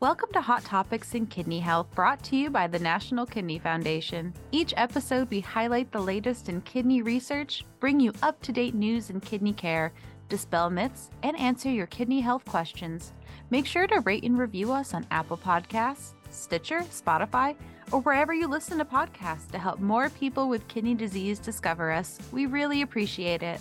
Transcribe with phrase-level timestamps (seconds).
[0.00, 4.32] Welcome to Hot Topics in Kidney Health, brought to you by the National Kidney Foundation.
[4.52, 9.10] Each episode, we highlight the latest in kidney research, bring you up to date news
[9.10, 9.92] in kidney care,
[10.28, 13.12] dispel myths, and answer your kidney health questions.
[13.50, 17.56] Make sure to rate and review us on Apple Podcasts, Stitcher, Spotify,
[17.90, 22.20] or wherever you listen to podcasts to help more people with kidney disease discover us.
[22.30, 23.60] We really appreciate it.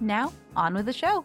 [0.00, 1.24] Now, on with the show.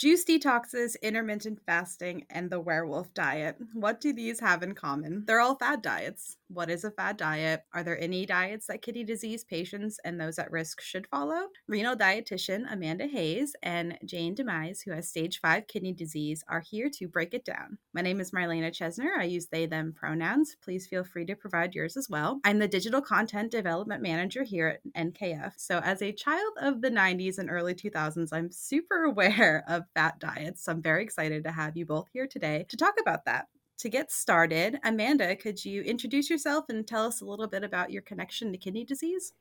[0.00, 3.58] Juice detoxes, intermittent fasting, and the werewolf diet.
[3.74, 5.26] What do these have in common?
[5.26, 6.38] They're all fad diets.
[6.52, 7.62] What is a fad diet?
[7.72, 11.46] Are there any diets that kidney disease patients and those at risk should follow?
[11.68, 16.90] Renal dietitian Amanda Hays and Jane DeMeis, who has stage 5 kidney disease, are here
[16.94, 17.78] to break it down.
[17.94, 19.16] My name is Marlena Chesner.
[19.16, 20.56] I use they, them pronouns.
[20.60, 22.40] Please feel free to provide yours as well.
[22.42, 25.52] I'm the digital content development manager here at NKF.
[25.56, 30.18] So, as a child of the 90s and early 2000s, I'm super aware of fat
[30.18, 30.64] diets.
[30.64, 33.46] So, I'm very excited to have you both here today to talk about that
[33.80, 37.90] to get started, Amanda, could you introduce yourself and tell us a little bit about
[37.90, 39.32] your connection to kidney disease?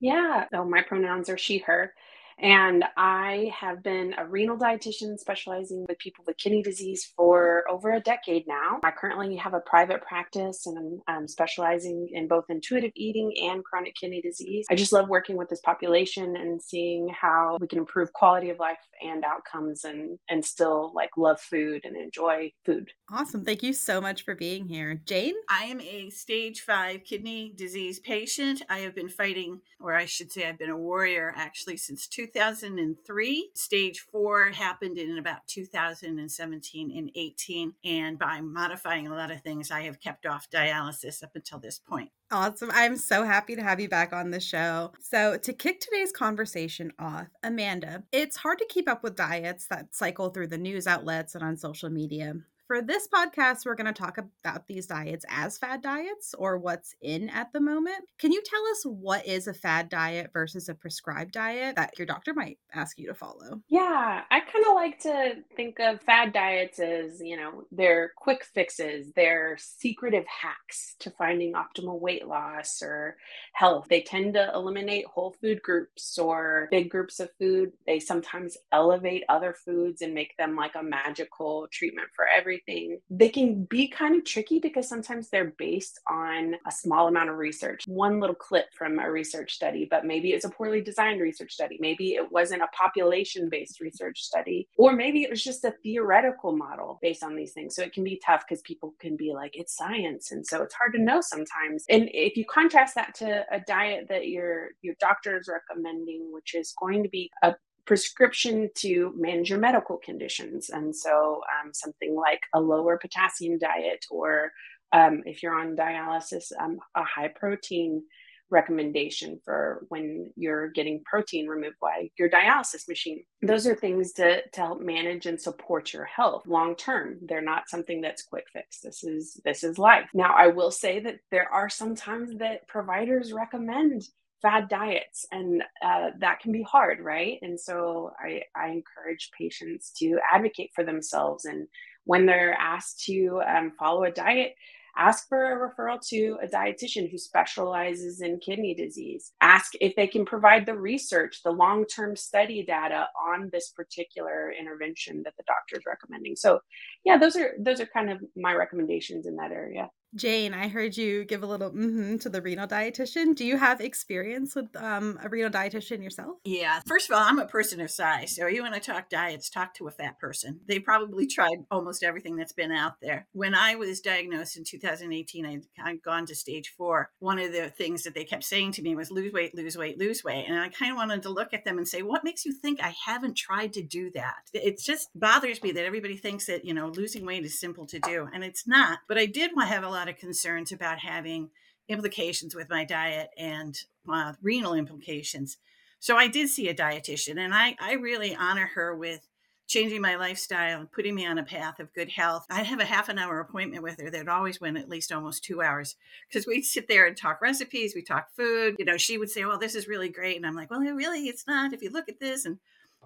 [0.00, 1.92] Yeah, so my pronouns are she, her.
[2.40, 7.92] And I have been a renal dietitian specializing with people with kidney disease for over
[7.92, 8.78] a decade now.
[8.84, 13.64] I currently have a private practice and I'm um, specializing in both intuitive eating and
[13.64, 14.66] chronic kidney disease.
[14.70, 18.58] I just love working with this population and seeing how we can improve quality of
[18.58, 22.90] life and outcomes and, and still like love food and enjoy food.
[23.10, 23.44] Awesome.
[23.44, 25.00] Thank you so much for being here.
[25.06, 25.34] Jane?
[25.50, 28.62] I am a stage five kidney disease patient.
[28.68, 32.27] I have been fighting, or I should say, I've been a warrior actually since 2000.
[32.32, 33.50] 2003.
[33.54, 37.74] Stage four happened in about 2017 and 18.
[37.84, 41.78] And by modifying a lot of things, I have kept off dialysis up until this
[41.78, 42.10] point.
[42.30, 42.70] Awesome.
[42.74, 44.92] I'm so happy to have you back on the show.
[45.00, 49.94] So, to kick today's conversation off, Amanda, it's hard to keep up with diets that
[49.94, 52.34] cycle through the news outlets and on social media
[52.68, 56.94] for this podcast, we're going to talk about these diets as fad diets or what's
[57.00, 58.04] in at the moment.
[58.20, 62.06] Can you tell us what is a fad diet versus a prescribed diet that your
[62.06, 63.62] doctor might ask you to follow?
[63.68, 68.44] Yeah, I kind of like to think of fad diets as, you know, they're quick
[68.44, 73.16] fixes, they're secretive hacks to finding optimal weight loss or
[73.54, 73.86] health.
[73.88, 77.72] They tend to eliminate whole food groups or big groups of food.
[77.86, 83.00] They sometimes elevate other foods and make them like a magical treatment for every everything,
[83.10, 87.36] they can be kind of tricky because sometimes they're based on a small amount of
[87.36, 91.52] research, one little clip from a research study, but maybe it's a poorly designed research
[91.52, 91.78] study.
[91.80, 96.56] Maybe it wasn't a population based research study, or maybe it was just a theoretical
[96.56, 97.74] model based on these things.
[97.74, 100.32] So it can be tough because people can be like, it's science.
[100.32, 101.84] And so it's hard to know sometimes.
[101.88, 106.54] And if you contrast that to a diet that your your doctor is recommending, which
[106.54, 107.54] is going to be a
[107.88, 110.68] prescription to manage your medical conditions.
[110.68, 114.52] And so, um, something like a lower potassium diet, or
[114.92, 118.02] um, if you're on dialysis, um, a high protein
[118.50, 123.22] recommendation for when you're getting protein removed by your dialysis machine.
[123.42, 127.18] Those are things to, to help manage and support your health long term.
[127.22, 128.80] They're not something that's quick fix.
[128.80, 130.08] This is this is life.
[130.12, 134.02] Now I will say that there are some times that providers recommend
[134.42, 137.38] fad diets and uh, that can be hard right?
[137.42, 141.66] And so I, I encourage patients to advocate for themselves and
[142.04, 144.54] when they're asked to um, follow a diet
[144.96, 149.32] ask for a referral to a dietitian who specializes in kidney disease.
[149.40, 155.22] Ask if they can provide the research the long-term study data on this particular intervention
[155.24, 156.34] that the doctor is recommending.
[156.36, 156.60] So
[157.04, 160.96] yeah those are those are kind of my recommendations in that area Jane, I heard
[160.96, 163.34] you give a little mm-hmm to the renal dietitian.
[163.34, 166.36] Do you have experience with um, a renal dietitian yourself?
[166.44, 166.80] Yeah.
[166.86, 168.34] First of all, I'm a person of size.
[168.34, 170.60] So you want to talk diets, talk to a fat person.
[170.66, 173.26] They probably tried almost everything that's been out there.
[173.32, 177.10] When I was diagnosed in 2018, I'd, I'd gone to stage four.
[177.18, 179.98] One of the things that they kept saying to me was lose weight, lose weight,
[179.98, 180.46] lose weight.
[180.48, 182.80] And I kind of wanted to look at them and say, what makes you think
[182.82, 184.36] I haven't tried to do that?
[184.54, 187.98] It just bothers me that everybody thinks that, you know, losing weight is simple to
[187.98, 188.28] do.
[188.32, 189.00] And it's not.
[189.06, 191.50] But I did want to have a lot of concerns about having
[191.88, 193.76] implications with my diet and
[194.08, 195.56] uh, renal implications.
[195.98, 199.26] So I did see a dietitian, and I, I really honor her with
[199.68, 202.46] changing my lifestyle and putting me on a path of good health.
[202.50, 205.44] I'd have a half an hour appointment with her that always went at least almost
[205.44, 205.94] two hours
[206.28, 208.76] because we'd sit there and talk recipes, we talk food.
[208.78, 210.36] You know, she would say, Well, this is really great.
[210.36, 211.74] And I'm like, Well, really, it's not.
[211.74, 212.46] If you look at this.
[212.46, 212.58] And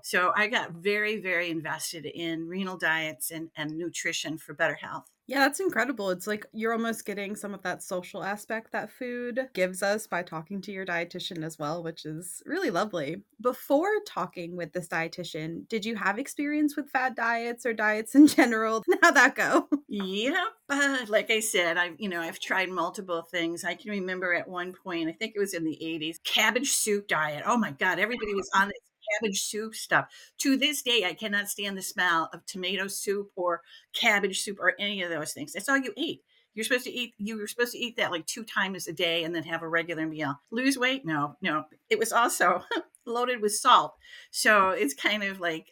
[0.03, 5.11] so I got very, very invested in renal diets and, and nutrition for better health.
[5.29, 6.11] Yeah, that's incredible.
[6.11, 10.23] It's like you're almost getting some of that social aspect that food gives us by
[10.23, 13.23] talking to your dietitian as well, which is really lovely.
[13.41, 18.27] Before talking with this dietitian, did you have experience with fad diets or diets in
[18.29, 18.83] general?
[19.03, 19.69] How'd that go?
[19.89, 20.35] Yep.
[20.69, 23.65] Uh, like I said, I've you know I've tried multiple things.
[23.65, 27.07] I can remember at one point, I think it was in the 80s, cabbage soup
[27.09, 27.45] diet.
[27.47, 28.79] Oh my God, everybody was on this
[29.21, 30.07] cabbage soup stuff.
[30.39, 33.63] To this day, I cannot stand the smell of tomato soup or
[33.95, 35.53] cabbage soup or any of those things.
[35.53, 36.23] That's all you eat.
[36.55, 37.15] You're supposed to eat.
[37.19, 39.69] You were supposed to eat that like two times a day and then have a
[39.69, 40.35] regular meal.
[40.51, 41.05] Lose weight?
[41.05, 41.65] No, no.
[41.89, 42.63] It was also
[43.07, 43.95] loaded with salt,
[44.31, 45.69] so it's kind of like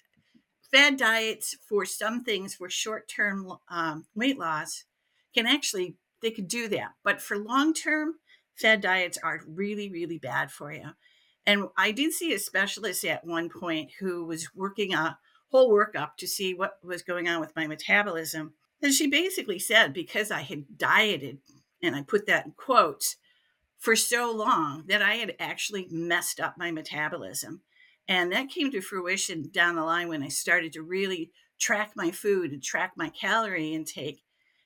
[0.73, 4.85] fad diets for some things for short-term um, weight loss
[5.35, 8.15] can actually they could do that, but for long-term
[8.57, 10.91] fad diets are really really bad for you.
[11.47, 15.19] And I did see a specialist at one point who was working a
[15.51, 18.55] whole workup to see what was going on with my metabolism.
[18.83, 21.39] And she basically said, because I had dieted,
[21.83, 23.17] and I put that in quotes,
[23.79, 27.63] for so long that I had actually messed up my metabolism.
[28.07, 32.11] And that came to fruition down the line when I started to really track my
[32.11, 34.23] food and track my calorie intake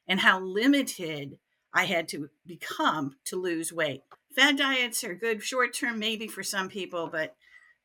[0.09, 1.39] and how limited
[1.73, 4.03] I had to become to lose weight
[4.35, 7.35] fad diets are good short term maybe for some people but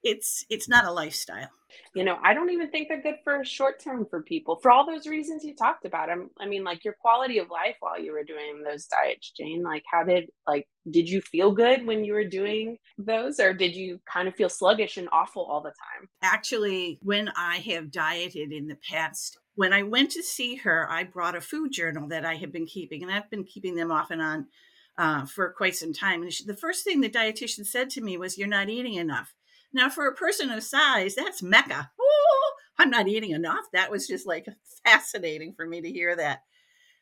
[0.03, 1.49] it's it's not a lifestyle.
[1.93, 4.87] You know i don't even think they're good for short term for people for all
[4.87, 6.09] those reasons you talked about.
[6.09, 9.61] I'm, i mean like your quality of life while you were doing those diets jane
[9.63, 13.75] like how did like did you feel good when you were doing those or did
[13.75, 16.09] you kind of feel sluggish and awful all the time?
[16.23, 21.03] Actually when i have dieted in the past when i went to see her i
[21.03, 24.09] brought a food journal that i had been keeping and i've been keeping them off
[24.09, 24.47] and on
[24.99, 26.21] uh, for quite some time.
[26.21, 29.33] And she, the first thing the dietitian said to me was, You're not eating enough.
[29.73, 31.89] Now, for a person of size, that's Mecca.
[31.99, 33.63] Ooh, I'm not eating enough.
[33.71, 34.45] That was just like
[34.85, 36.43] fascinating for me to hear that.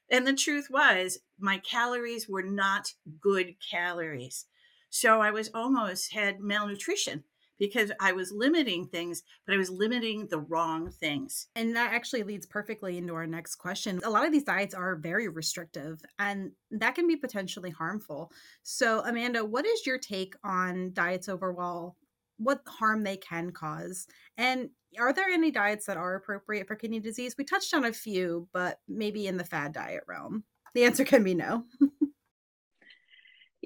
[0.09, 4.45] And the truth was, my calories were not good calories.
[4.89, 7.23] So I was almost had malnutrition
[7.59, 11.47] because I was limiting things, but I was limiting the wrong things.
[11.55, 13.99] And that actually leads perfectly into our next question.
[14.03, 18.31] A lot of these diets are very restrictive and that can be potentially harmful.
[18.63, 21.95] So, Amanda, what is your take on diets overall?
[22.37, 24.07] What harm they can cause?
[24.37, 24.69] And
[24.99, 27.35] are there any diets that are appropriate for kidney disease?
[27.37, 30.43] We touched on a few, but maybe in the fad diet realm.
[30.73, 31.63] The answer can be no.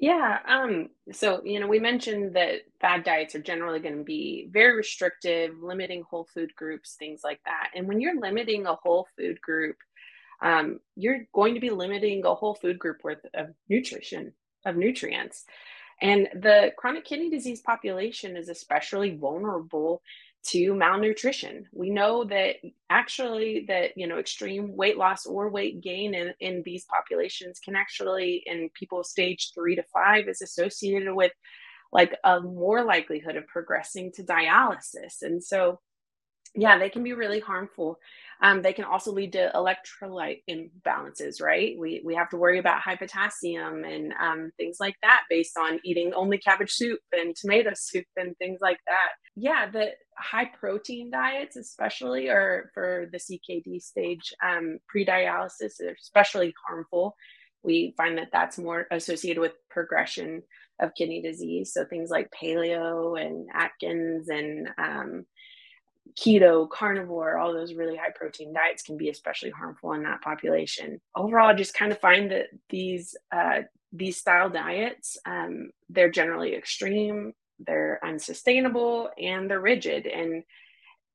[0.02, 0.40] Yeah.
[0.48, 4.76] Um, so, you know, we mentioned that fad diets are generally going to be very
[4.76, 7.70] restrictive, limiting whole food groups, things like that.
[7.76, 9.76] And when you're limiting a whole food group,
[10.42, 14.32] um, you're going to be limiting a whole food group worth of nutrition,
[14.66, 15.44] of nutrients.
[16.00, 20.02] And the chronic kidney disease population is especially vulnerable
[20.44, 21.66] to malnutrition.
[21.72, 22.56] We know that
[22.90, 27.76] actually that you know extreme weight loss or weight gain in, in these populations can
[27.76, 31.32] actually in people stage three to five is associated with
[31.92, 35.22] like a more likelihood of progressing to dialysis.
[35.22, 35.78] And so
[36.54, 37.98] yeah, they can be really harmful.
[38.42, 41.76] Um, they can also lead to electrolyte imbalances, right?
[41.78, 45.78] We, we have to worry about high potassium and um, things like that based on
[45.84, 49.10] eating only cabbage soup and tomato soup and things like that.
[49.36, 55.94] Yeah, the high protein diets, especially, or for the CKD stage um, pre dialysis, are
[56.00, 57.14] especially harmful.
[57.62, 60.42] We find that that's more associated with progression
[60.80, 61.72] of kidney disease.
[61.72, 65.26] So things like paleo and Atkins and um,
[66.18, 71.00] keto, carnivore, all those really high protein diets can be especially harmful in that population.
[71.16, 73.60] Overall, I just kind of find that these uh,
[73.92, 80.06] these style diets um, they're generally extreme, they're unsustainable, and they're rigid.
[80.06, 80.44] And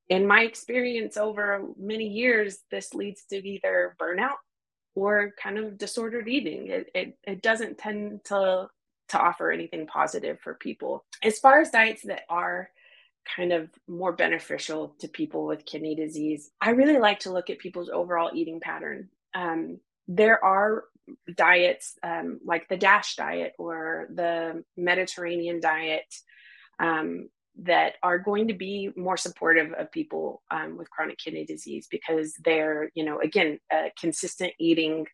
[0.09, 4.37] in my experience over many years, this leads to either burnout
[4.95, 6.67] or kind of disordered eating.
[6.67, 8.69] It, it, it doesn't tend to
[9.09, 11.05] to offer anything positive for people.
[11.23, 12.69] As far as diets that are
[13.35, 16.51] kind of more beneficial to people with kidney disease.
[16.61, 19.09] I really like to look at people's overall eating pattern.
[19.33, 20.85] Um, there are
[21.35, 26.13] diets um, like the DASH diet or the Mediterranean diet
[26.79, 27.29] um,
[27.63, 32.33] that are going to be more supportive of people um, with chronic kidney disease because
[32.43, 35.05] they're, you know, again, uh, consistent eating,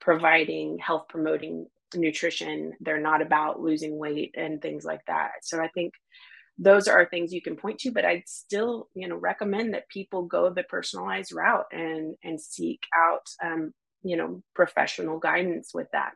[0.00, 2.72] providing health promoting nutrition.
[2.80, 5.32] They're not about losing weight and things like that.
[5.42, 5.92] So I think
[6.60, 10.22] those are things you can point to but i'd still you know recommend that people
[10.22, 16.12] go the personalized route and and seek out um, you know professional guidance with that.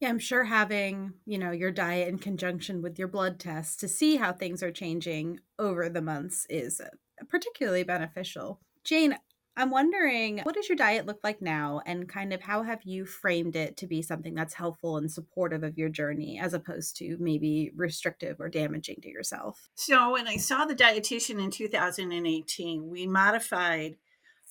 [0.00, 3.88] Yeah i'm sure having you know your diet in conjunction with your blood tests to
[3.88, 6.88] see how things are changing over the months is uh,
[7.28, 8.60] particularly beneficial.
[8.84, 9.16] Jane
[9.56, 11.82] I'm wondering, what does your diet look like now?
[11.84, 15.64] And kind of how have you framed it to be something that's helpful and supportive
[15.64, 19.68] of your journey as opposed to maybe restrictive or damaging to yourself?
[19.74, 23.96] So, when I saw the dietitian in 2018, we modified.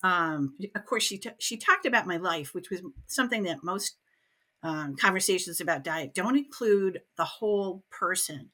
[0.02, 3.96] Um, of course, she t- she talked about my life, which was something that most
[4.62, 8.50] um, conversations about diet don't include the whole person.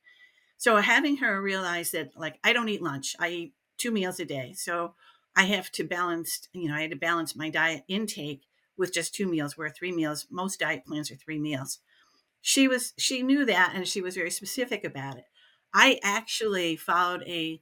[0.59, 4.25] So having her realize that, like, I don't eat lunch, I eat two meals a
[4.25, 4.55] day.
[4.57, 4.95] So
[5.37, 8.43] I have to balance, you know, I had to balance my diet intake
[8.77, 11.79] with just two meals, where three meals, most diet plans are three meals.
[12.41, 15.25] She was, she knew that and she was very specific about it.
[15.75, 17.61] I actually followed a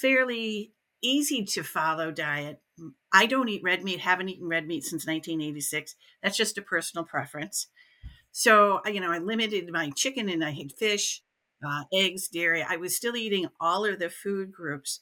[0.00, 0.72] fairly
[1.02, 2.60] easy to follow diet.
[3.12, 5.94] I don't eat red meat, haven't eaten red meat since 1986.
[6.22, 7.68] That's just a personal preference.
[8.32, 11.22] So, you know, I limited my chicken and I had fish,
[11.66, 12.62] uh, eggs, dairy.
[12.62, 15.00] I was still eating all of the food groups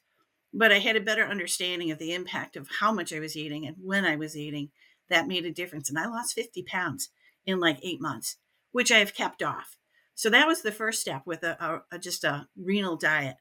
[0.54, 3.66] but I had a better understanding of the impact of how much I was eating
[3.66, 4.70] and when I was eating.
[5.10, 5.90] That made a difference.
[5.90, 7.10] And I lost 50 pounds
[7.44, 8.38] in like eight months,
[8.72, 9.76] which I have kept off.
[10.14, 13.36] So that was the first step with a, a, a just a renal diet.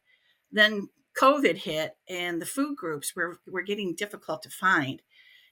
[0.52, 5.02] Then COVID hit and the food groups were, were getting difficult to find.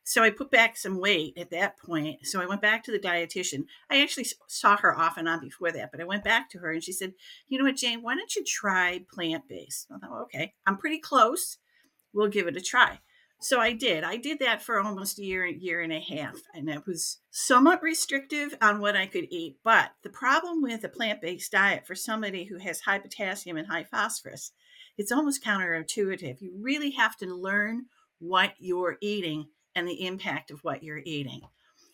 [0.04, 2.26] So I put back some weight at that point.
[2.26, 3.66] So I went back to the dietitian.
[3.90, 6.72] I actually saw her off and on before that, but I went back to her
[6.72, 7.14] and she said,
[7.48, 8.02] "You know what, Jane?
[8.02, 11.58] Why don't you try plant based?" I thought, "Okay, I'm pretty close.
[12.14, 13.00] We'll give it a try."
[13.44, 14.04] So I did.
[14.04, 17.82] I did that for almost a year, year and a half, and it was somewhat
[17.82, 19.58] restrictive on what I could eat.
[19.64, 23.84] But the problem with a plant-based diet for somebody who has high potassium and high
[23.84, 24.52] phosphorus,
[24.96, 26.40] it's almost counterintuitive.
[26.40, 27.88] You really have to learn
[28.20, 31.42] what you're eating and the impact of what you're eating.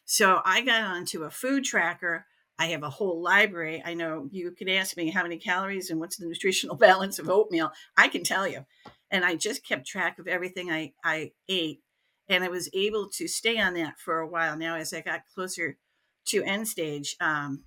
[0.05, 2.25] So I got onto a food tracker.
[2.59, 3.83] I have a whole library.
[3.85, 7.29] I know you could ask me how many calories and what's the nutritional balance of
[7.29, 7.71] oatmeal.
[7.97, 8.65] I can tell you.
[9.11, 11.81] And I just kept track of everything I, I ate.
[12.29, 14.57] And I was able to stay on that for a while.
[14.57, 15.77] Now, as I got closer
[16.27, 17.63] to end stage, um,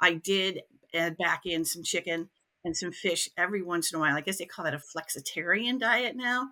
[0.00, 0.60] I did
[0.94, 2.28] add back in some chicken
[2.64, 4.16] and some fish every once in a while.
[4.16, 6.50] I guess they call that a flexitarian diet now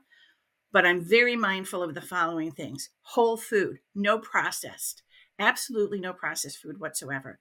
[0.72, 5.02] but I'm very mindful of the following things whole food, no processed,
[5.38, 7.38] absolutely no processed food whatsoever.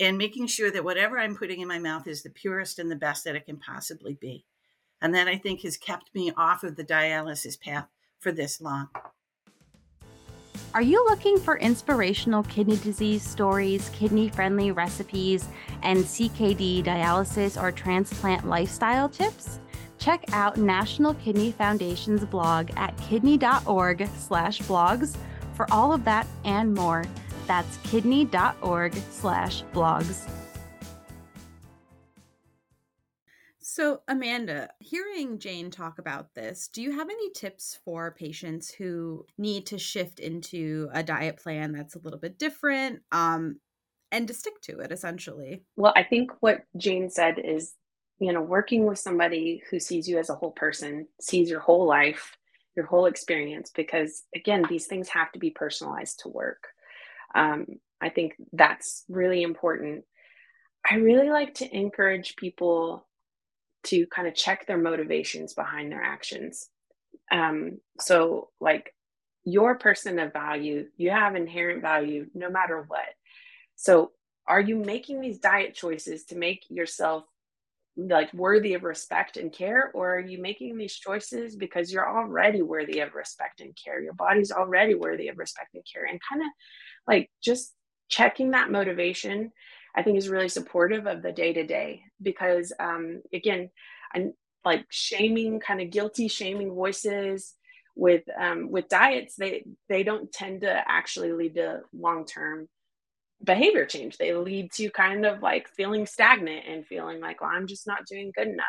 [0.00, 2.96] And making sure that whatever I'm putting in my mouth is the purest and the
[2.96, 4.44] best that it can possibly be.
[5.00, 7.88] And that I think has kept me off of the dialysis path
[8.20, 8.88] for this long.
[10.74, 15.48] Are you looking for inspirational kidney disease stories, kidney friendly recipes,
[15.82, 19.60] and CKD dialysis or transplant lifestyle tips?
[20.08, 25.18] Check out National Kidney Foundation's blog at kidney.org slash blogs
[25.52, 27.04] for all of that and more.
[27.46, 30.26] That's kidney.org slash blogs.
[33.58, 39.26] So, Amanda, hearing Jane talk about this, do you have any tips for patients who
[39.36, 43.60] need to shift into a diet plan that's a little bit different um,
[44.10, 45.64] and to stick to it essentially?
[45.76, 47.74] Well, I think what Jane said is
[48.18, 51.86] you know, working with somebody who sees you as a whole person, sees your whole
[51.86, 52.36] life,
[52.74, 56.68] your whole experience, because again, these things have to be personalized to work.
[57.34, 57.66] Um,
[58.00, 60.04] I think that's really important.
[60.88, 63.06] I really like to encourage people
[63.84, 66.68] to kind of check their motivations behind their actions.
[67.30, 68.94] Um, so, like,
[69.44, 73.06] your person of value, you have inherent value no matter what.
[73.76, 74.12] So,
[74.46, 77.24] are you making these diet choices to make yourself
[77.98, 82.62] like worthy of respect and care or are you making these choices because you're already
[82.62, 84.00] worthy of respect and care?
[84.00, 86.04] Your body's already worthy of respect and care.
[86.04, 86.48] And kind of
[87.08, 87.74] like just
[88.08, 89.52] checking that motivation
[89.96, 93.70] i think is really supportive of the day to day because um again
[94.14, 94.32] i'm
[94.64, 97.54] like shaming kind of guilty shaming voices
[97.96, 102.68] with um with diets they they don't tend to actually lead to long term
[103.42, 104.16] behavior change.
[104.16, 108.06] They lead to kind of like feeling stagnant and feeling like, well, I'm just not
[108.06, 108.66] doing good enough.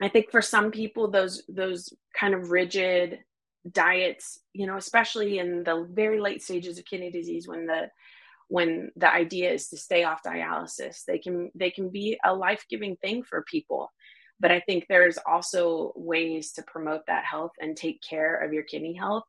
[0.00, 3.18] I think for some people, those those kind of rigid
[3.70, 7.88] diets, you know, especially in the very late stages of kidney disease when the
[8.48, 12.96] when the idea is to stay off dialysis, they can they can be a life-giving
[12.96, 13.90] thing for people.
[14.40, 18.62] But I think there's also ways to promote that health and take care of your
[18.62, 19.24] kidney health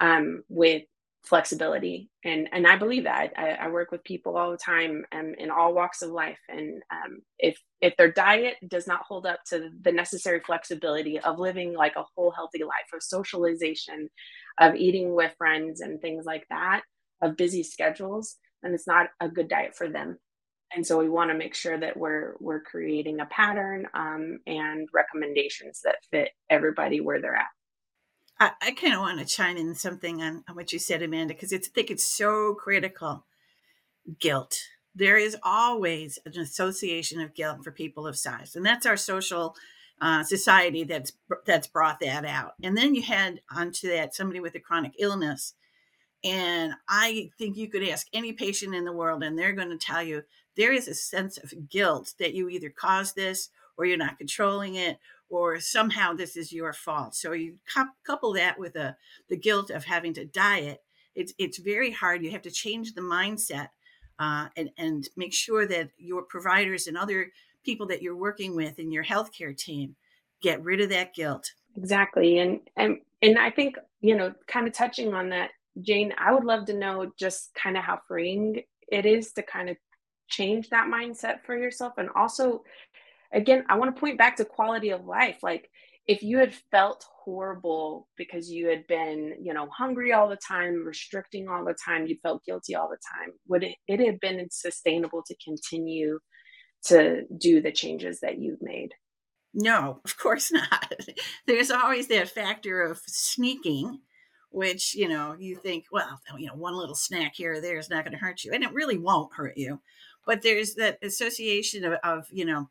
[0.00, 0.82] um, with
[1.24, 2.08] flexibility.
[2.24, 3.32] And and i believe that.
[3.36, 6.38] I, I work with people all the time um, in all walks of life.
[6.48, 11.38] And um, if if their diet does not hold up to the necessary flexibility of
[11.38, 14.08] living like a whole healthy life of socialization
[14.58, 16.82] of eating with friends and things like that
[17.22, 20.18] of busy schedules then it's not a good diet for them.
[20.74, 24.88] And so we want to make sure that we're we're creating a pattern um, and
[24.94, 27.46] recommendations that fit everybody where they're at
[28.40, 31.34] I, I kind of want to chime in something on, on what you said, Amanda,
[31.34, 33.24] because I think it's so critical.
[34.18, 34.58] Guilt.
[34.94, 39.54] There is always an association of guilt for people of size, and that's our social
[40.00, 41.12] uh, society that's
[41.46, 42.54] that's brought that out.
[42.62, 45.54] And then you had onto that somebody with a chronic illness,
[46.24, 49.78] and I think you could ask any patient in the world, and they're going to
[49.78, 50.22] tell you
[50.56, 54.74] there is a sense of guilt that you either caused this or you're not controlling
[54.74, 54.98] it
[55.30, 57.14] or somehow this is your fault.
[57.14, 57.54] So you
[58.04, 58.96] couple that with a,
[59.28, 60.80] the guilt of having to diet.
[61.14, 62.22] It's, it's very hard.
[62.22, 63.68] You have to change the mindset
[64.18, 67.30] uh, and, and make sure that your providers and other
[67.64, 69.96] people that you're working with in your healthcare team
[70.42, 71.52] get rid of that guilt.
[71.76, 72.38] Exactly.
[72.38, 76.44] And, and, and I think, you know, kind of touching on that, Jane, I would
[76.44, 79.76] love to know just kind of how freeing it is to kind of
[80.28, 82.62] change that mindset for yourself and also
[83.32, 85.38] again, I want to point back to quality of life.
[85.42, 85.70] Like
[86.06, 90.84] if you had felt horrible because you had been, you know, hungry all the time,
[90.84, 94.46] restricting all the time, you felt guilty all the time, would it, it have been
[94.50, 96.18] sustainable to continue
[96.86, 98.90] to do the changes that you've made?
[99.52, 100.92] No, of course not.
[101.46, 104.00] There's always that factor of sneaking,
[104.50, 107.90] which, you know, you think, well, you know, one little snack here or there is
[107.90, 108.52] not going to hurt you.
[108.52, 109.80] And it really won't hurt you.
[110.26, 112.68] But there's that association of, of you know,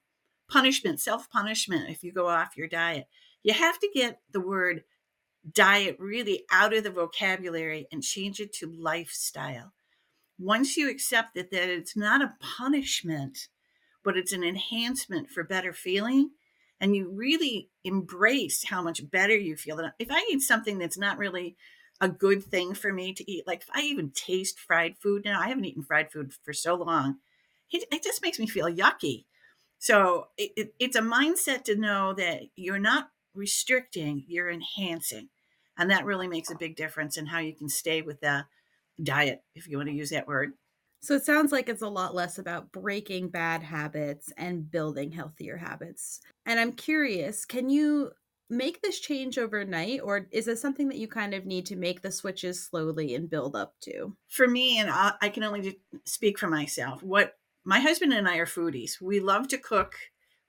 [0.50, 3.08] punishment, self punishment if you go off your diet.
[3.44, 4.84] You have to get the word
[5.53, 9.74] diet really out of the vocabulary and change it to lifestyle.
[10.38, 13.48] Once you accept that, that it's not a punishment,
[14.03, 16.32] but it's an enhancement for better feeling,
[16.79, 19.79] and you really embrace how much better you feel.
[20.00, 21.58] If I eat something that's not really
[22.01, 25.41] a good thing for me to eat, like if I even taste fried food now,
[25.41, 27.18] I haven't eaten fried food for so long,
[27.72, 29.25] it, it just makes me feel yucky.
[29.80, 35.30] So it, it, it's a mindset to know that you're not restricting, you're enhancing.
[35.78, 38.46] And that really makes a big difference in how you can stay with the
[39.02, 40.52] diet, if you want to use that word.
[41.02, 45.56] So it sounds like it's a lot less about breaking bad habits and building healthier
[45.56, 46.20] habits.
[46.46, 48.12] And I'm curious, can you
[48.50, 52.02] make this change overnight or is this something that you kind of need to make
[52.02, 54.18] the switches slowly and build up to?
[54.28, 58.45] For me, and I, can only speak for myself, what my husband and I are
[58.45, 59.02] foodies.
[59.02, 59.95] We love to cook.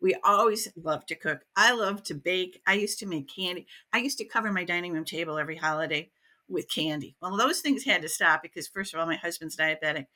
[0.00, 1.40] We always love to cook.
[1.56, 2.62] I love to bake.
[2.66, 3.66] I used to make candy.
[3.92, 6.10] I used to cover my dining room table every holiday
[6.48, 7.16] with candy.
[7.20, 10.06] Well, those things had to stop because first of all, my husband's diabetic.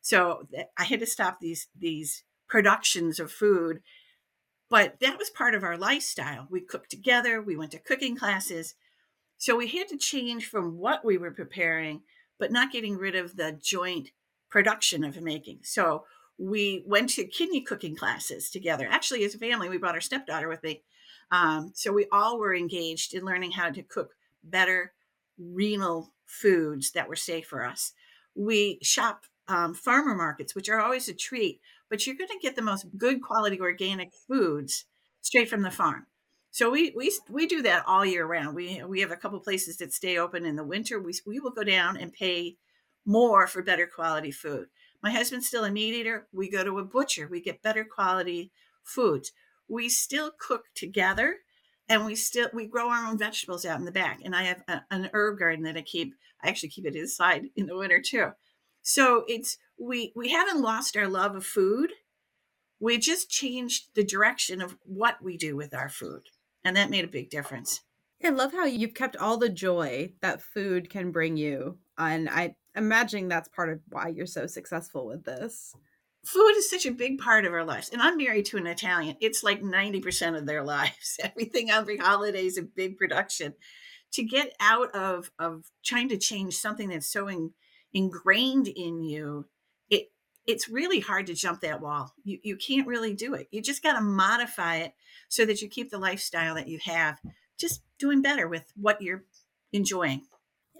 [0.00, 3.80] So I had to stop these these productions of food.
[4.68, 6.46] But that was part of our lifestyle.
[6.50, 8.74] We cooked together, we went to cooking classes.
[9.36, 12.02] So we had to change from what we were preparing,
[12.38, 14.10] but not getting rid of the joint
[14.50, 15.60] production of making.
[15.62, 16.04] So
[16.38, 18.88] we went to kidney cooking classes together.
[18.90, 20.82] Actually, as a family, we brought our stepdaughter with me.
[21.30, 24.14] Um, so we all were engaged in learning how to cook
[24.44, 24.92] better
[25.38, 27.92] renal foods that were safe for us.
[28.34, 32.56] We shop um, farmer markets, which are always a treat, but you're going to get
[32.56, 34.84] the most good quality organic foods
[35.20, 36.06] straight from the farm.
[36.50, 38.54] So we we we do that all year round.
[38.54, 41.00] We we have a couple places that stay open in the winter.
[41.00, 42.56] We we will go down and pay
[43.06, 44.66] more for better quality food.
[45.02, 46.28] My husband's still a meat eater.
[46.32, 47.28] We go to a butcher.
[47.28, 48.52] We get better quality
[48.84, 49.32] foods.
[49.68, 51.38] We still cook together
[51.88, 54.62] and we still we grow our own vegetables out in the back and i have
[54.68, 58.00] a, an herb garden that i keep i actually keep it inside in the winter
[58.00, 58.28] too
[58.82, 61.92] so it's we we haven't lost our love of food
[62.80, 66.22] we just changed the direction of what we do with our food
[66.64, 67.80] and that made a big difference
[68.24, 72.54] i love how you've kept all the joy that food can bring you and i
[72.74, 75.74] imagining that's part of why you're so successful with this.
[76.24, 77.88] Food is such a big part of our lives.
[77.88, 79.16] And I'm married to an Italian.
[79.20, 81.18] It's like 90% of their lives.
[81.22, 83.54] Everything every holiday is a big production.
[84.12, 87.52] To get out of of trying to change something that's so in,
[87.94, 89.46] ingrained in you,
[89.88, 90.12] it
[90.46, 92.12] it's really hard to jump that wall.
[92.22, 93.48] You you can't really do it.
[93.50, 94.92] You just got to modify it
[95.30, 97.20] so that you keep the lifestyle that you have,
[97.58, 99.24] just doing better with what you're
[99.72, 100.26] enjoying.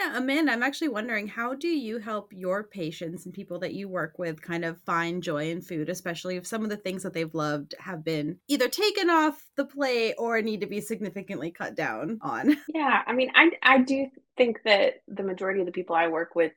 [0.02, 3.88] Yeah, Amanda, I'm actually wondering how do you help your patients and people that you
[3.88, 7.12] work with kind of find joy in food, especially if some of the things that
[7.14, 11.76] they've loved have been either taken off the plate or need to be significantly cut
[11.76, 12.56] down on?
[12.74, 16.34] Yeah, I mean, I I do think that the majority of the people I work
[16.34, 16.52] with,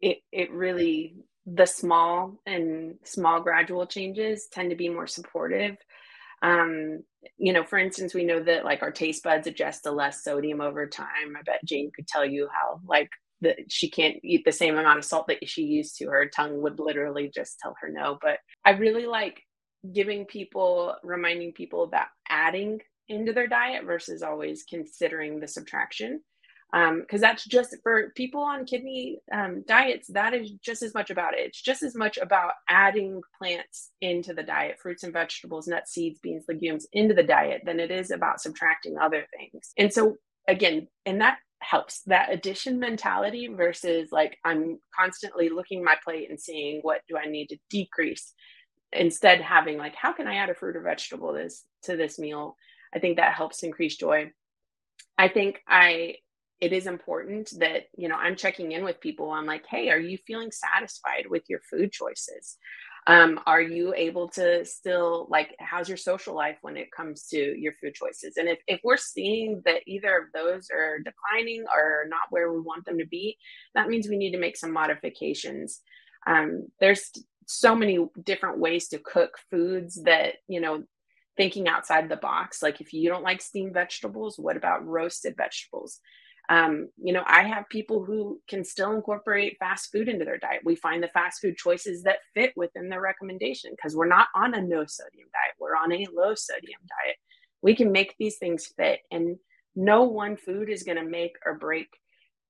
[0.00, 5.76] it it really the small and small gradual changes tend to be more supportive
[6.42, 7.02] um,
[7.36, 10.60] you know, for instance, we know that like our taste buds adjust to less sodium
[10.60, 11.36] over time.
[11.38, 13.10] I bet Jane could tell you how like
[13.42, 16.06] that she can't eat the same amount of salt that she used to.
[16.06, 18.18] Her tongue would literally just tell her no.
[18.20, 19.42] But I really like
[19.92, 26.20] giving people, reminding people about adding into their diet versus always considering the subtraction.
[26.72, 31.10] Because um, that's just for people on kidney um, diets that is just as much
[31.10, 31.40] about it.
[31.40, 36.18] It's just as much about adding plants into the diet fruits and vegetables nuts seeds
[36.20, 39.72] beans legumes into the diet than it is about subtracting other things.
[39.76, 40.16] And so
[40.48, 42.02] again and that helps.
[42.02, 47.26] That addition mentality versus like i'm constantly looking my plate and seeing what do i
[47.26, 48.34] need to decrease
[48.92, 52.56] instead having like how can i add a fruit or vegetable this to this meal?
[52.94, 54.32] I think that helps increase joy.
[55.18, 56.16] I think i
[56.60, 59.30] it is important that you know i'm checking in with people.
[59.30, 62.56] I'm like hey are you feeling satisfied with your food choices?
[63.08, 67.36] Um, are you able to still like how's your social life when it comes to
[67.36, 68.36] your food choices?
[68.36, 72.60] And if, if we're seeing that either of those are declining or not where we
[72.60, 73.36] want them to be
[73.74, 75.80] that means we need to make some modifications.
[76.26, 77.12] Um, there's
[77.46, 80.82] so many different ways to cook foods that you know
[81.36, 86.00] thinking outside the box like if you don't like steamed vegetables what about roasted vegetables
[86.48, 90.62] um, you know, I have people who can still incorporate fast food into their diet.
[90.64, 94.54] We find the fast food choices that fit within their recommendation because we're not on
[94.54, 97.16] a no sodium diet, we're on a low sodium diet.
[97.62, 99.38] We can make these things fit, and
[99.74, 101.88] no one food is going to make or break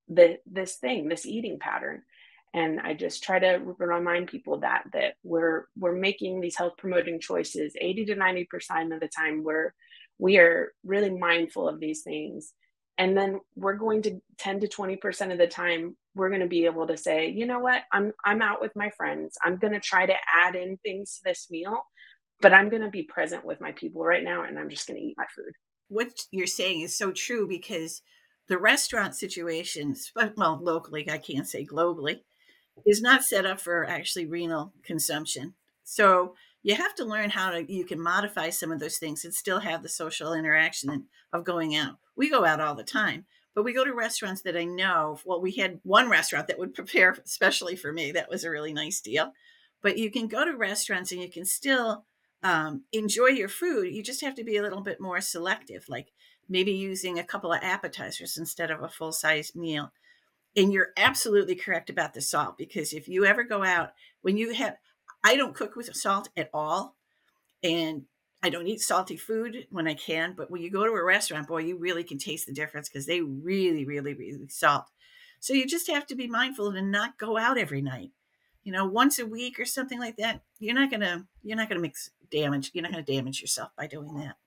[0.07, 2.03] the this thing, this eating pattern.
[2.53, 7.19] And I just try to remind people that that we're we're making these health promoting
[7.19, 9.43] choices 80 to 90 percent of the time.
[9.43, 9.73] We're
[10.19, 12.53] we are really mindful of these things
[12.97, 16.65] and then we're going to 10 to 20% of the time we're going to be
[16.65, 17.83] able to say you know what?
[17.91, 19.37] I'm i'm out with my friends.
[19.43, 21.81] I'm going to try to add in things to this meal
[22.39, 24.99] but i'm going to be present with my people right now and i'm just going
[24.99, 25.53] to eat my food.
[25.89, 28.01] What you're saying is so true because
[28.47, 32.19] the restaurant situations well locally i can't say globally
[32.85, 35.53] is not set up for actually renal consumption.
[35.83, 39.33] So you have to learn how to you can modify some of those things and
[39.33, 41.97] still have the social interaction of going out.
[42.15, 43.25] We go out all the time
[43.57, 46.75] but we go to restaurants that i know well we had one restaurant that would
[46.75, 48.11] prepare especially for me.
[48.11, 49.33] That was a really nice deal.
[49.81, 52.05] But you can go to restaurants and you can still
[52.43, 53.93] um, enjoy your food.
[53.93, 56.09] You just have to be a little bit more selective like
[56.47, 59.91] maybe using a couple of appetizers instead of a full size meal.
[60.55, 64.53] And you're absolutely correct about the salt because if you ever go out when you
[64.53, 64.75] have
[65.27, 66.95] I don't cook with salt at all.
[67.61, 68.03] And
[68.41, 71.49] I don't eat salty food when I can, but when you go to a restaurant,
[71.49, 74.85] boy, you really can taste the difference because they really, really, really salt.
[75.41, 78.11] So you just have to be mindful and not go out every night.
[78.63, 80.43] You know, once a week or something like that.
[80.59, 82.71] You're not gonna you're not gonna mix damage.
[82.73, 84.37] You're not gonna damage yourself by doing that.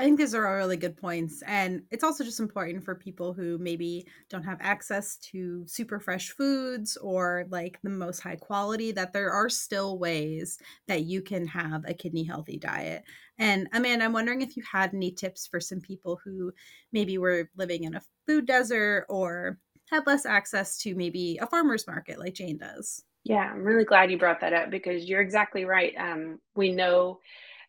[0.00, 1.42] I think these are all really good points.
[1.46, 6.30] And it's also just important for people who maybe don't have access to super fresh
[6.30, 10.56] foods or like the most high quality that there are still ways
[10.88, 13.04] that you can have a kidney healthy diet.
[13.38, 16.50] And Amanda, I'm wondering if you had any tips for some people who
[16.94, 19.58] maybe were living in a food desert or
[19.90, 23.04] had less access to maybe a farmer's market like Jane does.
[23.24, 25.92] Yeah, I'm really glad you brought that up because you're exactly right.
[25.98, 27.18] Um, we know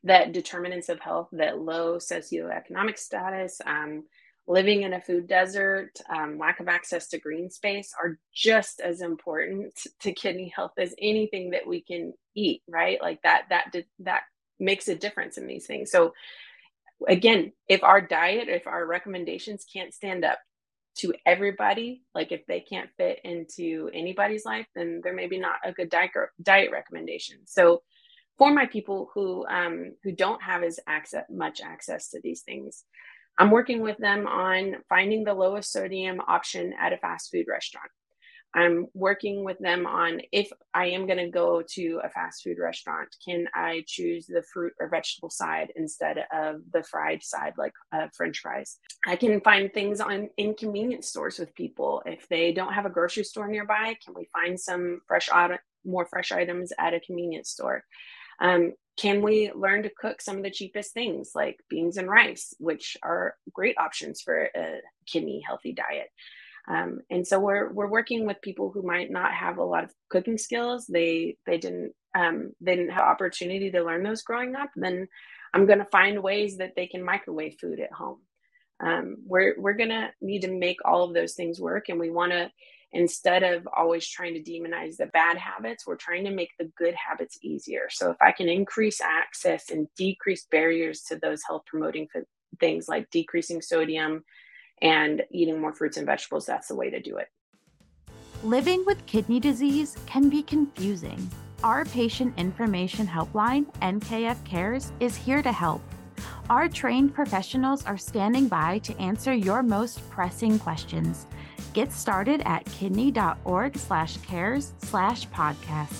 [0.03, 4.03] that determinants of health, that low socioeconomic status, um,
[4.47, 9.01] living in a food desert, um, lack of access to green space are just as
[9.01, 12.99] important to kidney health as anything that we can eat, right?
[13.01, 14.23] Like that, that, that
[14.59, 15.91] makes a difference in these things.
[15.91, 16.13] So
[17.07, 20.39] again, if our diet, if our recommendations can't stand up
[20.97, 25.55] to everybody, like if they can't fit into anybody's life, then there may be not
[25.63, 26.11] a good diet,
[26.41, 27.37] diet recommendation.
[27.45, 27.83] So
[28.41, 32.85] for my people who um, who don't have as access much access to these things
[33.37, 37.91] i'm working with them on finding the lowest sodium option at a fast food restaurant.
[38.55, 42.57] I'm working with them on if i am going to go to a fast food
[42.59, 47.73] restaurant can i choose the fruit or vegetable side instead of the fried side like
[47.93, 48.79] uh, french fries?
[49.05, 52.01] I can find things on in convenience stores with people.
[52.07, 55.29] If they don't have a grocery store nearby can we find some fresh
[55.85, 57.83] more fresh items at a convenience store
[58.39, 62.53] um, can we learn to cook some of the cheapest things like beans and rice,
[62.59, 66.09] which are great options for a kidney healthy diet?
[66.67, 69.93] Um, and so we're we're working with people who might not have a lot of
[70.09, 70.85] cooking skills.
[70.85, 74.69] They they didn't um, they didn't have opportunity to learn those growing up.
[74.75, 75.07] Then
[75.53, 78.19] I'm going to find ways that they can microwave food at home.
[78.83, 82.09] Um, we're we're going to need to make all of those things work, and we
[82.09, 82.51] want to
[82.93, 86.93] instead of always trying to demonize the bad habits, we're trying to make the good
[86.95, 87.87] habits easier.
[87.89, 92.07] So if I can increase access and decrease barriers to those health promoting
[92.59, 94.23] things like decreasing sodium
[94.81, 97.27] and eating more fruits and vegetables, that's the way to do it.
[98.43, 101.29] Living with kidney disease can be confusing.
[101.63, 105.81] Our patient information helpline, NKF Cares, is here to help.
[106.49, 111.27] Our trained professionals are standing by to answer your most pressing questions.
[111.73, 115.99] Get started at kidney.org slash cares slash podcast.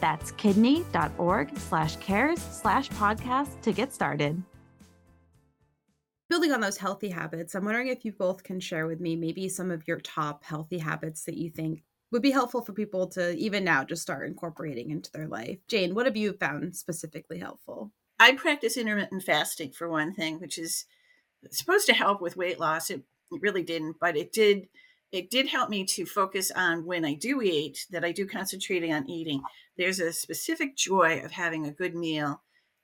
[0.00, 4.42] That's kidney.org slash cares slash podcast to get started.
[6.30, 9.48] Building on those healthy habits, I'm wondering if you both can share with me maybe
[9.48, 13.36] some of your top healthy habits that you think would be helpful for people to
[13.36, 15.58] even now just start incorporating into their life.
[15.68, 17.92] Jane, what have you found specifically helpful?
[18.20, 20.84] I practice intermittent fasting for one thing, which is
[21.50, 22.90] supposed to help with weight loss.
[22.90, 23.02] It,
[23.32, 24.68] it really didn't, but it did
[25.12, 28.92] it did help me to focus on when I do eat, that I do concentrating
[28.92, 29.42] on eating.
[29.76, 32.42] There's a specific joy of having a good meal.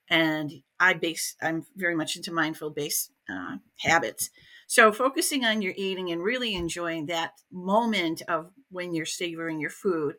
[0.08, 4.30] And I base, I'm very much into mindful based uh, habits.
[4.66, 9.70] So focusing on your eating and really enjoying that moment of when you're savoring your
[9.70, 10.16] food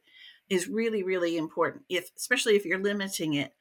[0.49, 1.83] is really, really important.
[1.89, 3.53] If, especially if you're limiting it,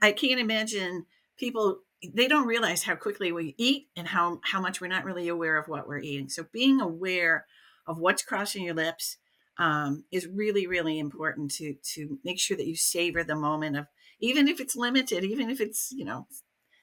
[0.00, 1.80] I can't imagine people
[2.14, 5.58] they don't realize how quickly we eat and how how much we're not really aware
[5.58, 6.28] of what we're eating.
[6.28, 7.46] So being aware
[7.86, 9.18] of what's crossing your lips
[9.58, 13.86] um, is really really important to to make sure that you savor the moment of
[14.20, 16.26] even if it's limited even if it's you know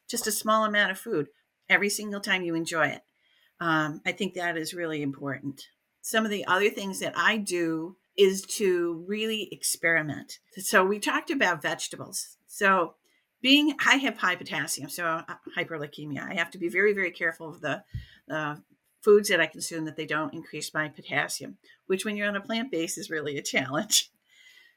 [0.09, 1.27] just a small amount of food
[1.69, 3.01] every single time you enjoy it.
[3.59, 5.63] Um, i think that is really important.
[6.01, 10.39] Some of the other things that i do is to really experiment.
[10.57, 12.95] So we talked about vegetables so
[13.41, 15.23] being i have high potassium so uh,
[15.57, 17.83] hyperlipemia i have to be very very careful of the
[18.31, 18.55] uh,
[19.07, 22.41] foods that I consume that they don't increase my potassium, which when you're on a
[22.41, 24.11] plant base is really a challenge.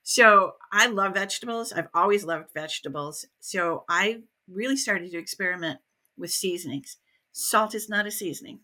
[0.03, 1.75] So I love vegetables.
[1.75, 3.27] I've always loved vegetables.
[3.39, 5.81] So I really started to experiment
[6.17, 6.97] with seasonings.
[7.33, 8.61] Salt is not a seasoning.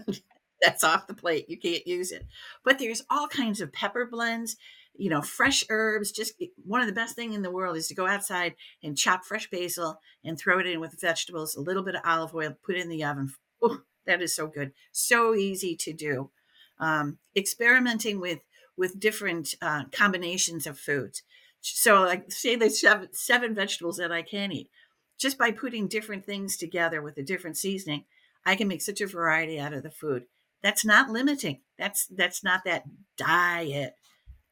[0.62, 1.50] That's off the plate.
[1.50, 2.26] You can't use it.
[2.64, 4.56] But there's all kinds of pepper blends,
[4.96, 6.12] you know, fresh herbs.
[6.12, 9.24] Just one of the best thing in the world is to go outside and chop
[9.24, 12.76] fresh basil and throw it in with vegetables, a little bit of olive oil, put
[12.76, 13.32] it in the oven.
[13.64, 14.72] Ooh, that is so good.
[14.92, 16.30] So easy to do.
[16.78, 18.40] Um, experimenting with
[18.76, 21.22] with different uh, combinations of foods.
[21.60, 24.70] So, like, say there's seven, seven vegetables that I can eat.
[25.18, 28.04] Just by putting different things together with a different seasoning,
[28.46, 30.24] I can make such a variety out of the food.
[30.62, 31.60] That's not limiting.
[31.78, 32.84] That's that's not that
[33.16, 33.94] diet.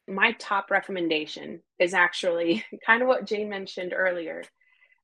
[0.09, 4.43] My top recommendation is actually kind of what Jane mentioned earlier.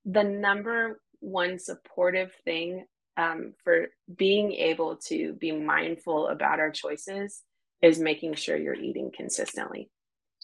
[0.06, 2.86] The number one supportive thing
[3.18, 3.88] um, for
[4.18, 7.42] being able to be mindful about our choices
[7.82, 9.90] is making sure you're eating consistently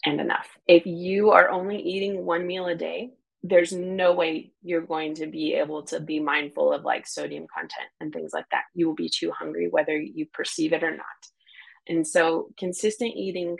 [0.04, 0.48] and enough.
[0.66, 3.10] If you are only eating one meal a day,
[3.42, 7.88] there's no way you're going to be able to be mindful of like sodium content
[8.00, 8.64] and things like that.
[8.74, 11.06] You will be too hungry, whether you perceive it or not.
[11.88, 13.58] And so, consistent eating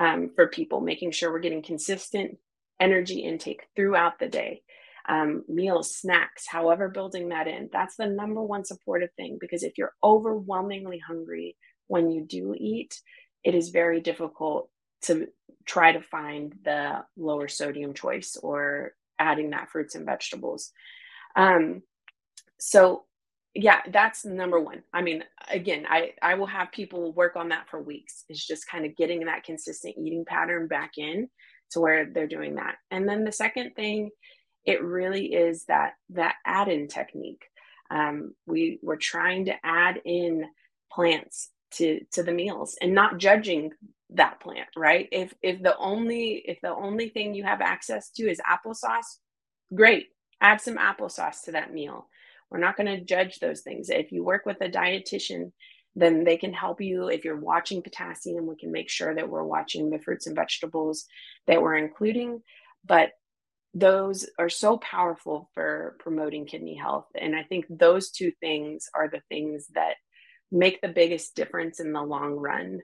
[0.00, 2.38] um, for people, making sure we're getting consistent
[2.80, 4.62] energy intake throughout the day
[5.08, 7.68] um, meals, snacks, however, building that in.
[7.72, 11.56] That's the number one supportive thing because if you're overwhelmingly hungry
[11.88, 13.00] when you do eat,
[13.42, 14.70] it is very difficult
[15.02, 15.28] to
[15.66, 20.70] try to find the lower sodium choice or adding that fruits and vegetables.
[21.36, 21.82] Um,
[22.58, 23.04] so
[23.54, 24.82] yeah, that's number one.
[24.92, 28.24] I mean, again, I, I will have people work on that for weeks.
[28.28, 31.28] It's just kind of getting that consistent eating pattern back in
[31.72, 32.76] to where they're doing that.
[32.90, 34.10] And then the second thing
[34.64, 37.42] it really is that that add-in technique.
[37.90, 40.44] Um, we we're trying to add in
[40.92, 43.70] plants to to the meals and not judging
[44.10, 45.08] that plant, right?
[45.10, 49.18] If if the only if the only thing you have access to is applesauce,
[49.74, 50.08] great.
[50.40, 52.08] Add some applesauce to that meal.
[52.50, 53.90] We're not going to judge those things.
[53.90, 55.52] If you work with a dietitian,
[55.96, 57.08] then they can help you.
[57.08, 61.06] If you're watching potassium, we can make sure that we're watching the fruits and vegetables
[61.46, 62.42] that we're including.
[62.84, 63.10] But
[63.74, 67.06] those are so powerful for promoting kidney health.
[67.14, 69.94] And I think those two things are the things that
[70.50, 72.80] make the biggest difference in the long run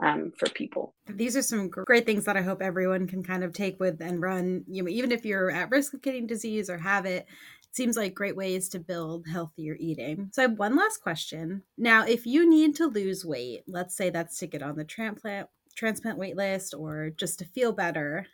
[0.00, 0.94] um, for people.
[1.08, 4.22] These are some great things that I hope everyone can kind of take with and
[4.22, 4.64] run.
[4.68, 7.26] You know, even if you're at risk of kidney disease or have it, it
[7.78, 10.28] seems like great ways to build healthier eating.
[10.32, 11.62] So I have one last question.
[11.78, 15.48] Now, if you need to lose weight, let's say that's to get on the transplant
[15.76, 18.26] transplant wait list or just to feel better,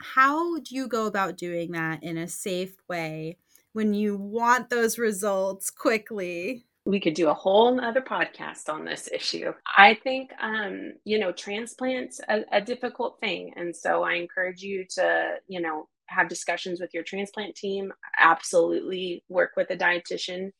[0.00, 3.36] how do you go about doing that in a safe way
[3.74, 6.64] when you want those results quickly?
[6.86, 9.52] We could do a whole other podcast on this issue.
[9.76, 14.86] I think, um, you know, transplants a, a difficult thing, and so I encourage you
[14.92, 17.92] to, you know, have discussions with your transplant team.
[18.18, 20.52] Absolutely, work with a dietitian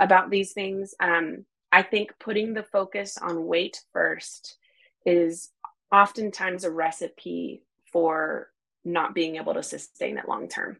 [0.00, 0.94] about these things.
[1.00, 4.56] Um, I think putting the focus on weight first
[5.06, 5.50] is
[5.92, 8.50] oftentimes a recipe for
[8.84, 10.78] not being able to sustain it long term.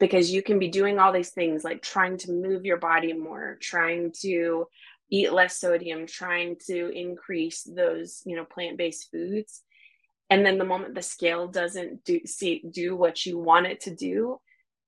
[0.00, 3.58] because you can be doing all these things like trying to move your body more,
[3.60, 4.66] trying to
[5.10, 9.62] eat less sodium, trying to increase those, you know, plant-based foods.
[10.30, 13.94] And then the moment the scale doesn't do see do what you want it to
[13.94, 14.38] do,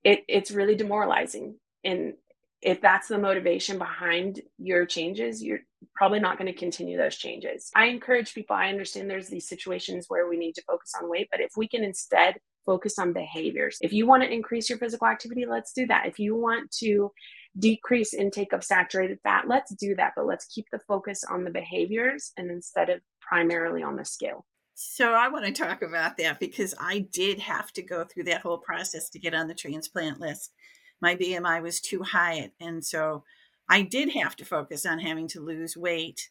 [0.02, 1.56] it, it's really demoralizing.
[1.84, 2.14] And
[2.62, 5.60] if that's the motivation behind your changes, you're
[5.94, 7.70] probably not going to continue those changes.
[7.74, 11.28] I encourage people, I understand there's these situations where we need to focus on weight,
[11.30, 15.06] but if we can instead focus on behaviors, if you want to increase your physical
[15.06, 16.06] activity, let's do that.
[16.06, 17.12] If you want to
[17.58, 21.50] decrease intake of saturated fat, let's do that, but let's keep the focus on the
[21.50, 24.44] behaviors and instead of primarily on the scale.
[24.78, 28.42] So I want to talk about that because I did have to go through that
[28.42, 30.52] whole process to get on the transplant list.
[31.00, 33.24] My BMI was too high, and so
[33.70, 36.28] I did have to focus on having to lose weight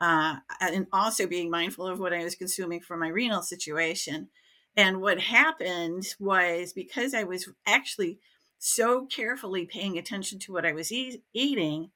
[0.00, 4.28] uh, and also being mindful of what I was consuming for my renal situation.
[4.76, 8.20] And what happened was because I was actually
[8.60, 11.90] so carefully paying attention to what I was e- eating,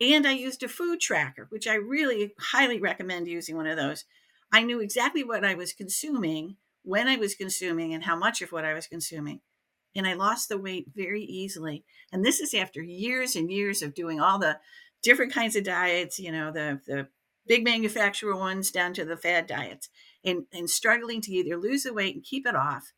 [0.00, 4.04] and I used a food tracker, which I really highly recommend using one of those.
[4.52, 8.52] I knew exactly what I was consuming, when I was consuming, and how much of
[8.52, 9.40] what I was consuming.
[9.94, 11.84] And I lost the weight very easily.
[12.12, 14.58] And this is after years and years of doing all the
[15.02, 17.08] different kinds of diets, you know, the, the
[17.46, 19.88] big manufacturer ones down to the fad diets,
[20.24, 22.92] and, and struggling to either lose the weight and keep it off.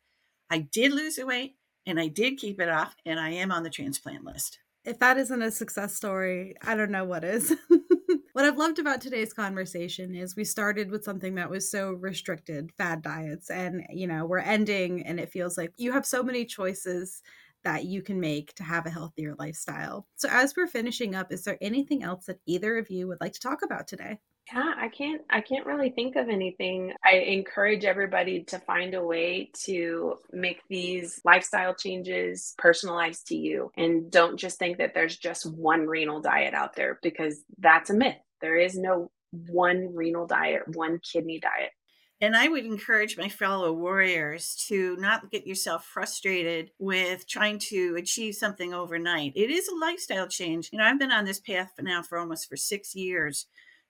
[0.49, 3.63] I did lose the weight and I did keep it off, and I am on
[3.63, 4.59] the transplant list.
[4.83, 7.55] If that isn't a success story, I don't know what is.
[8.33, 12.71] what I've loved about today's conversation is we started with something that was so restricted,
[12.77, 16.45] fad diets, and you know, we're ending and it feels like you have so many
[16.45, 17.21] choices
[17.63, 20.07] that you can make to have a healthier lifestyle.
[20.15, 23.33] So as we're finishing up, is there anything else that either of you would like
[23.33, 24.19] to talk about today?
[24.47, 26.93] Yeah, I can't I can't really think of anything.
[27.05, 33.71] I encourage everybody to find a way to make these lifestyle changes personalized to you
[33.77, 37.93] and don't just think that there's just one renal diet out there because that's a
[37.93, 38.17] myth.
[38.41, 41.71] There is no one renal diet, one kidney diet.
[42.19, 47.95] And I would encourage my fellow warriors to not get yourself frustrated with trying to
[47.97, 49.33] achieve something overnight.
[49.35, 50.69] It is a lifestyle change.
[50.71, 53.47] You know, I've been on this path now for almost for 6 years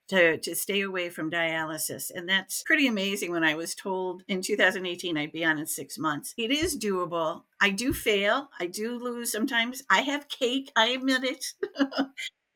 [0.08, 2.10] to, to stay away from dialysis.
[2.14, 5.98] And that's pretty amazing when I was told in 2018 I'd be on in six
[5.98, 6.34] months.
[6.36, 7.42] It is doable.
[7.60, 8.50] I do fail.
[8.60, 9.82] I do lose sometimes.
[9.88, 10.70] I have cake.
[10.76, 11.44] I admit it.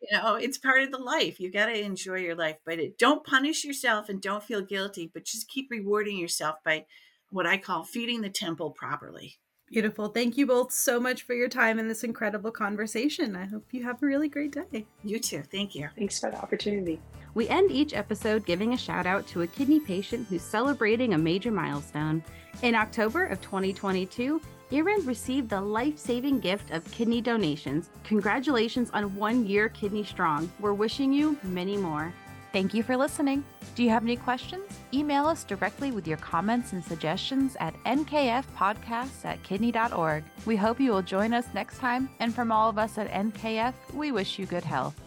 [0.01, 2.99] you know it's part of the life you got to enjoy your life but it,
[2.99, 6.85] don't punish yourself and don't feel guilty but just keep rewarding yourself by
[7.31, 10.09] what i call feeding the temple properly Beautiful.
[10.09, 13.35] Thank you both so much for your time in this incredible conversation.
[13.35, 14.87] I hope you have a really great day.
[15.03, 15.43] You too.
[15.51, 15.89] Thank you.
[15.99, 17.01] Thanks for the opportunity.
[17.35, 21.19] We end each episode giving a shout out to a kidney patient who's celebrating a
[21.19, 22.23] major milestone.
[22.63, 24.41] In October of 2022,
[24.73, 27.91] Erin received the life saving gift of kidney donations.
[28.05, 30.51] Congratulations on one year Kidney Strong.
[30.61, 32.13] We're wishing you many more.
[32.57, 33.45] Thank you for listening.
[33.75, 34.81] Do you have any questions?
[34.95, 40.25] Email us directly with your comments and suggestions at nkfpodcasts at kidney.org.
[40.47, 43.75] We hope you will join us next time, and from all of us at NKF,
[43.92, 44.99] we wish you good health.